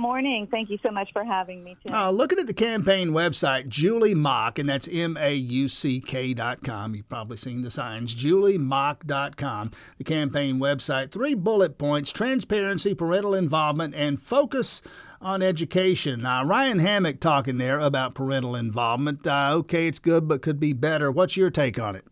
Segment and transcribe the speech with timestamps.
[0.00, 0.48] morning.
[0.50, 1.94] Thank you so much for having me today.
[1.94, 6.34] Uh, looking at the campaign website, Julie Mauck, and that's M A U C K
[6.34, 6.94] dot com.
[6.94, 8.14] You've probably seen the signs.
[8.14, 11.12] JulieMauck.com, the campaign website.
[11.12, 14.82] Three bullet points transparency, parental involvement, and focus
[15.20, 16.24] on education.
[16.24, 19.26] Uh, Ryan Hammock talking there about parental involvement.
[19.26, 21.12] Uh, okay, it's good, but could be better.
[21.12, 22.04] What's your take on it?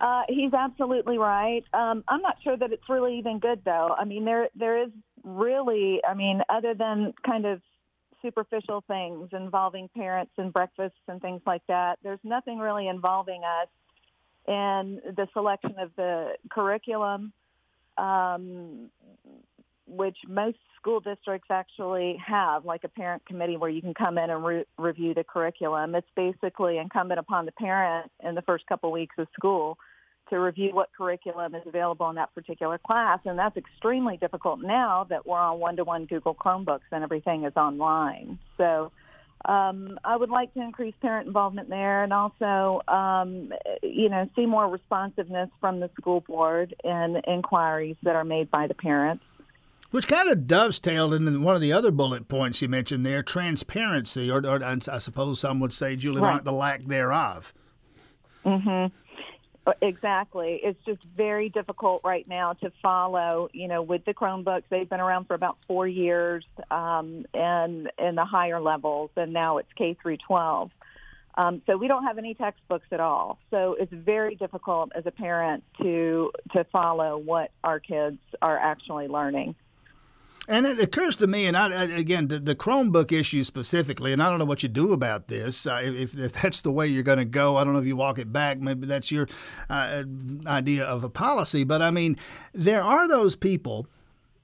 [0.00, 1.62] Uh, he's absolutely right.
[1.74, 3.94] Um, I'm not sure that it's really even good, though.
[3.98, 4.88] I mean, there there is
[5.24, 7.60] really, I mean, other than kind of
[8.22, 13.68] superficial things involving parents and breakfasts and things like that, there's nothing really involving us
[14.46, 17.32] in the selection of the curriculum,
[17.96, 18.90] um,
[19.86, 24.30] which most school districts actually have, like a parent committee where you can come in
[24.30, 25.94] and re- review the curriculum.
[25.94, 29.78] It's basically incumbent upon the parent in the first couple weeks of school
[30.30, 33.18] to review what curriculum is available in that particular class.
[33.24, 38.38] And that's extremely difficult now that we're on one-to-one Google Chromebooks and everything is online.
[38.56, 38.92] So
[39.44, 44.46] um, I would like to increase parent involvement there and also, um, you know, see
[44.46, 49.24] more responsiveness from the school board in inquiries that are made by the parents.
[49.90, 54.30] Which kind of dovetailed into one of the other bullet points you mentioned there, transparency,
[54.30, 56.44] or, or I suppose some would say, Julie, right.
[56.44, 57.52] the lack thereof.
[58.44, 58.94] Mm-hmm.
[59.82, 60.60] Exactly.
[60.62, 64.64] It's just very difficult right now to follow, you know, with the Chromebooks.
[64.70, 69.58] They've been around for about four years um, and in the higher levels, and now
[69.58, 70.70] it's K through 12.
[71.36, 73.38] Um, so we don't have any textbooks at all.
[73.50, 79.08] So it's very difficult as a parent to to follow what our kids are actually
[79.08, 79.54] learning.
[80.50, 84.28] And it occurs to me, and I, again, the, the, Chromebook issue specifically, and I
[84.28, 85.64] don't know what you do about this.
[85.64, 87.94] Uh, if, if, that's the way you're going to go, I don't know if you
[87.94, 88.58] walk it back.
[88.58, 89.28] Maybe that's your
[89.70, 90.02] uh,
[90.46, 91.62] idea of a policy.
[91.62, 92.16] But I mean,
[92.52, 93.86] there are those people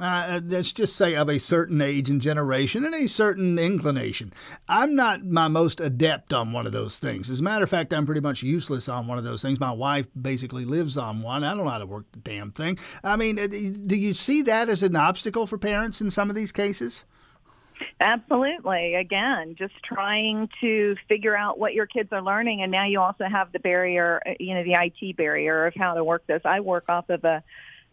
[0.00, 4.32] uh, let's just say of a certain age and generation and a certain inclination.
[4.68, 7.28] I'm not my most adept on one of those things.
[7.28, 9.60] As a matter of fact, I'm pretty much useless on one of those things.
[9.60, 11.44] My wife basically lives on one.
[11.44, 12.78] I don't know how to work the damn thing.
[13.04, 16.36] I mean, uh, do you see that as an obstacle for parents in some of
[16.36, 17.04] these cases?
[18.00, 18.94] Absolutely.
[18.94, 22.62] Again, just trying to figure out what your kids are learning.
[22.62, 25.94] And now you also have the barrier, uh, you know, the IT barrier of how
[25.94, 26.42] to work this.
[26.44, 27.42] I work off of a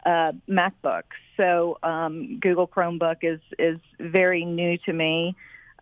[0.06, 1.04] uh, MacBook.
[1.38, 5.36] So um, Google Chromebook is is very new to me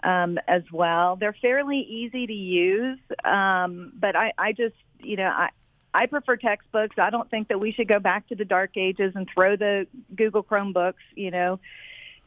[0.03, 1.15] um, as well.
[1.15, 5.49] They're fairly easy to use, um, but I, I just you know I.
[5.93, 6.99] I prefer textbooks.
[6.99, 9.87] I don't think that we should go back to the dark ages and throw the
[10.15, 11.59] Google Chromebooks, you know,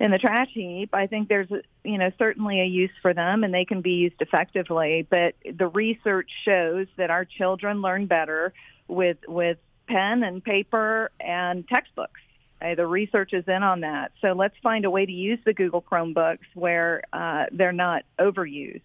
[0.00, 0.92] in the trash heap.
[0.92, 1.50] I think there's,
[1.84, 5.06] you know, certainly a use for them and they can be used effectively.
[5.08, 8.52] But the research shows that our children learn better
[8.88, 9.58] with with
[9.90, 12.20] pen and paper and textbooks.
[12.62, 14.12] Uh, the research is in on that.
[14.20, 18.82] So let's find a way to use the Google Chromebooks where uh, they're not overused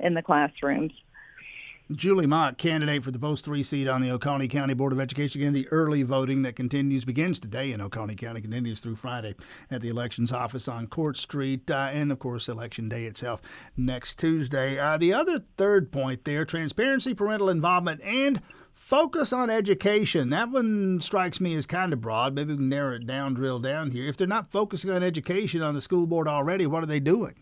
[0.00, 0.92] in the classrooms.
[1.90, 5.40] Julie Mauck, candidate for the post three seat on the Oconee County Board of Education.
[5.40, 9.34] Again, the early voting that continues begins today in Oconee County, continues through Friday
[9.70, 13.40] at the elections office on Court Street, uh, and of course, election day itself
[13.78, 14.78] next Tuesday.
[14.78, 18.42] Uh, the other third point there transparency, parental involvement, and
[18.88, 20.30] Focus on education.
[20.30, 22.34] That one strikes me as kind of broad.
[22.34, 24.06] Maybe we can narrow it down, drill down here.
[24.06, 27.34] If they're not focusing on education on the school board already, what are they doing?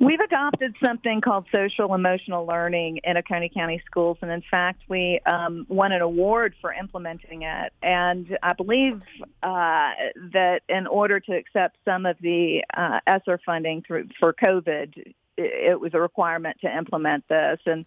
[0.00, 5.20] We've adopted something called social emotional learning in Oconee County schools, and in fact, we
[5.26, 7.72] um, won an award for implementing it.
[7.80, 9.00] And I believe
[9.44, 9.92] uh,
[10.32, 15.80] that in order to accept some of the uh, ESSER funding through, for COVID, it
[15.80, 17.60] was a requirement to implement this.
[17.64, 17.86] And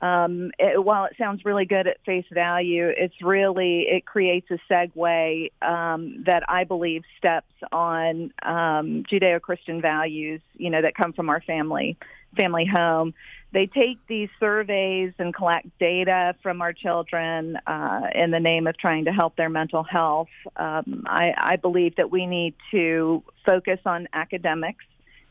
[0.00, 4.58] um, it, while it sounds really good at face value, it's really it creates a
[4.70, 11.28] segue um, that I believe steps on um, Judeo-Christian values, you know, that come from
[11.28, 11.96] our family
[12.36, 13.12] family home.
[13.52, 18.78] They take these surveys and collect data from our children uh, in the name of
[18.78, 20.28] trying to help their mental health.
[20.56, 24.84] Um, I, I believe that we need to focus on academics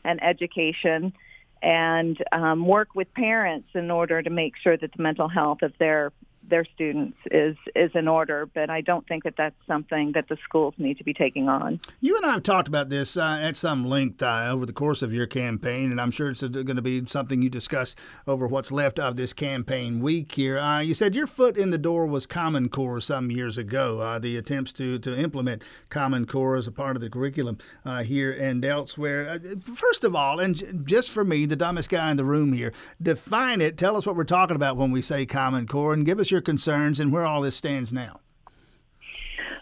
[0.04, 1.14] and education
[1.62, 5.72] and um, work with parents in order to make sure that the mental health of
[5.78, 6.12] their
[6.50, 10.36] their students is is in order, but I don't think that that's something that the
[10.44, 11.80] schools need to be taking on.
[12.00, 15.02] You and I have talked about this uh, at some length uh, over the course
[15.02, 17.94] of your campaign, and I'm sure it's going to be something you discuss
[18.26, 20.58] over what's left of this campaign week here.
[20.58, 24.00] Uh, you said your foot in the door was Common Core some years ago.
[24.00, 28.02] Uh, the attempts to to implement Common Core as a part of the curriculum uh,
[28.02, 29.28] here and elsewhere.
[29.28, 29.38] Uh,
[29.74, 33.60] first of all, and just for me, the dumbest guy in the room here, define
[33.60, 33.76] it.
[33.76, 36.39] Tell us what we're talking about when we say Common Core, and give us your
[36.40, 38.20] concerns and where all this stands now?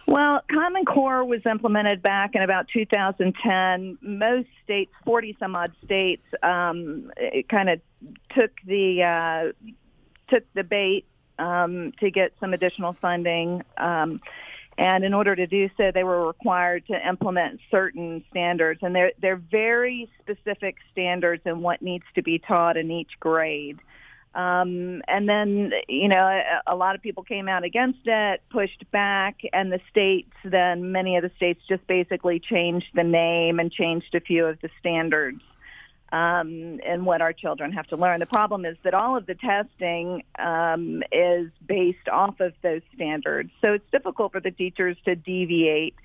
[0.06, 3.98] Well, Common Core was implemented back in about 2010.
[4.00, 7.12] Most states, 40 some odd states, um,
[7.50, 7.80] kind of
[8.34, 9.72] took the uh,
[10.30, 11.04] took the bait
[11.38, 13.62] um, to get some additional funding.
[13.76, 14.20] Um,
[14.78, 19.12] and in order to do so, they were required to implement certain standards, and they're
[19.20, 23.78] they're very specific standards in what needs to be taught in each grade.
[24.38, 28.88] Um, and then, you know, a, a lot of people came out against it, pushed
[28.92, 33.72] back, and the states, then many of the states just basically changed the name and
[33.72, 35.42] changed a few of the standards
[36.12, 38.20] um, and what our children have to learn.
[38.20, 43.50] The problem is that all of the testing um, is based off of those standards,
[43.60, 45.96] so it's difficult for the teachers to deviate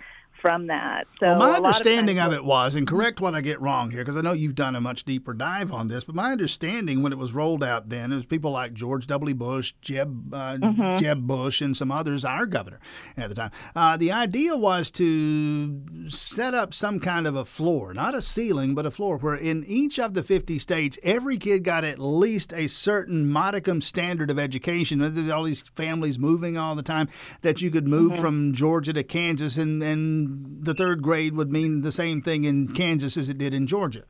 [0.43, 1.07] from that.
[1.21, 4.01] So well, my understanding of, of, it was, and correct what I get wrong here,
[4.01, 7.13] because I know you've done a much deeper dive on this, but my understanding when
[7.13, 9.33] it was rolled out then, it was people like George W.
[9.33, 11.01] Bush, Jeb, uh, mm-hmm.
[11.01, 12.81] Jeb Bush, and some others, our governor
[13.15, 13.51] at the time.
[13.73, 18.75] Uh, the idea was to set up some kind of a floor, not a ceiling,
[18.75, 22.51] but a floor, where in each of the 50 states, every kid got at least
[22.51, 25.31] a certain modicum standard of education.
[25.31, 27.07] All these families moving all the time,
[27.43, 28.21] that you could move mm-hmm.
[28.21, 32.69] from Georgia to Kansas and, and the third grade would mean the same thing in
[32.69, 34.03] Kansas as it did in Georgia.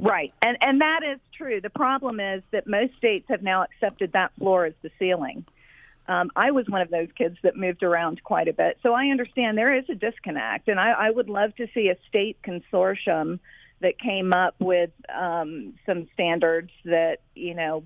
[0.00, 1.60] Right, and and that is true.
[1.60, 5.44] The problem is that most states have now accepted that floor as the ceiling.
[6.08, 9.06] Um, I was one of those kids that moved around quite a bit, so I
[9.06, 13.38] understand there is a disconnect, and I, I would love to see a state consortium
[13.80, 17.84] that came up with um, some standards that you know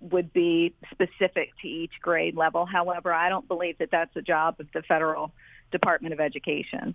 [0.00, 2.66] would be specific to each grade level.
[2.66, 5.32] However, I don't believe that that's a job of the federal
[5.70, 6.94] Department of Education.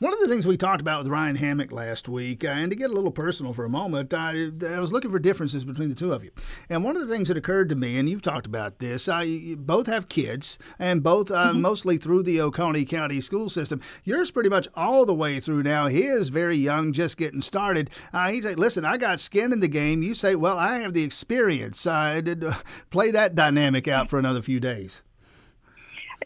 [0.00, 2.76] One of the things we talked about with Ryan Hammock last week, uh, and to
[2.76, 5.94] get a little personal for a moment, I, I, was looking for differences between the
[5.94, 6.32] two of you.
[6.68, 9.54] And one of the things that occurred to me, and you've talked about this, I
[9.56, 11.60] both have kids, and both uh, mm-hmm.
[11.60, 13.80] mostly through the Oconee County school system.
[14.02, 15.86] Yours pretty much all the way through now.
[15.86, 17.88] He is very young, just getting started.
[18.12, 20.02] Uh, he's like, listen, I got skin in the game.
[20.02, 21.86] You say, well, I have the experience.
[21.86, 22.44] I did
[22.90, 25.02] play that dynamic out for another few days.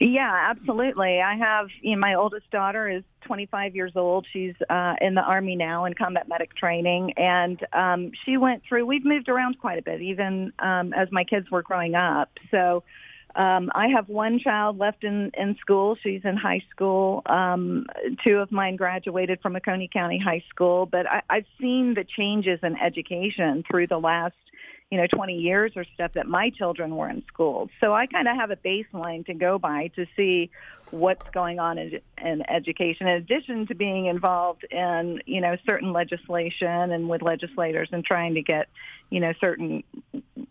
[0.01, 1.21] Yeah, absolutely.
[1.21, 4.27] I have, you know, my oldest daughter is 25 years old.
[4.33, 7.15] She's uh, in the Army now in combat medic training.
[7.17, 11.25] And um, she went through, we've moved around quite a bit, even um, as my
[11.25, 12.31] kids were growing up.
[12.53, 12.85] So
[13.35, 15.97] um, I have one child left in, in school.
[16.01, 17.23] She's in high school.
[17.27, 17.87] Um,
[18.25, 20.87] two of mine graduated from Oconee County High School.
[20.87, 24.35] But I, I've seen the changes in education through the last
[24.91, 27.69] you know, 20 years or stuff that my children were in school.
[27.81, 30.51] So I kind of have a baseline to go by to see
[30.91, 35.93] what's going on in, in education, in addition to being involved in, you know, certain
[35.93, 38.69] legislation and with legislators and trying to get,
[39.11, 39.85] you know, certain,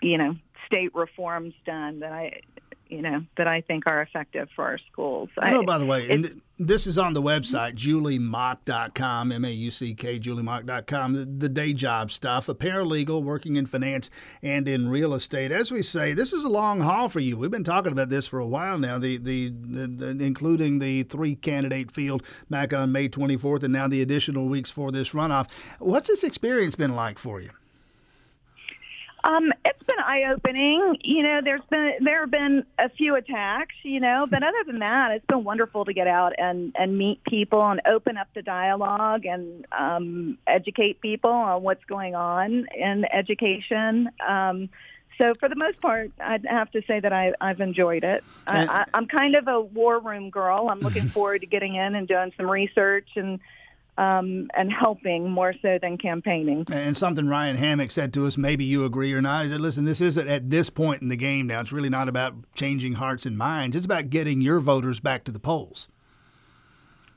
[0.01, 0.35] you know,
[0.67, 2.41] state reforms done that I,
[2.89, 5.29] you know, that I think are effective for our schools.
[5.39, 11.25] I know, by the way, and this is on the website, juliemauck.com, M-A-U-C-K, juliemauck.com, the,
[11.25, 14.09] the day job stuff, a paralegal working in finance
[14.41, 15.51] and in real estate.
[15.51, 17.37] As we say, this is a long haul for you.
[17.37, 21.03] We've been talking about this for a while now, the, the, the, the including the
[21.03, 25.49] three candidate field back on May 24th and now the additional weeks for this runoff.
[25.79, 27.51] What's this experience been like for you?
[29.27, 30.97] Um, it's been eye opening.
[31.03, 33.75] You know, there's been there have been a few attacks.
[33.83, 37.21] You know, but other than that, it's been wonderful to get out and and meet
[37.25, 43.05] people and open up the dialogue and um, educate people on what's going on in
[43.11, 44.09] education.
[44.25, 44.69] Um,
[45.17, 48.23] so for the most part, I'd have to say that I, I've enjoyed it.
[48.45, 50.69] I, I, I'm kind of a war room girl.
[50.69, 53.39] I'm looking forward to getting in and doing some research and
[53.97, 56.65] um, and helping more so than campaigning.
[56.71, 59.85] And something Ryan Hammock said to us, maybe you agree or not, he said, listen,
[59.85, 61.61] this isn't at this point in the game now.
[61.61, 63.75] It's really not about changing hearts and minds.
[63.75, 65.87] It's about getting your voters back to the polls.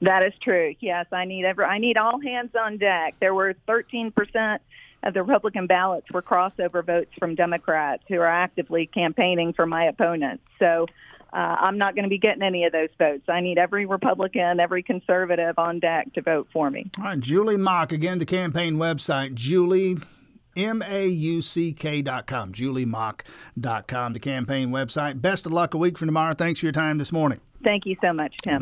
[0.02, 0.74] That is true.
[0.80, 3.16] Yes, I need every, I need all hands on deck.
[3.20, 4.62] There were 13 percent
[5.02, 9.84] of the Republican ballots were crossover votes from Democrats who are actively campaigning for my
[9.84, 10.40] opponent.
[10.58, 10.86] So
[11.32, 13.24] uh, I'm not going to be getting any of those votes.
[13.28, 16.90] I need every Republican, every conservative on deck to vote for me.
[16.98, 19.98] All right, Julie Mauck, again, the campaign website, Julie.
[20.56, 25.22] M-A-U-C-K dot com, juliemauck.com, the campaign website.
[25.22, 26.34] Best of luck a week from tomorrow.
[26.34, 27.40] Thanks for your time this morning.
[27.62, 28.54] Thank you so much, Tim.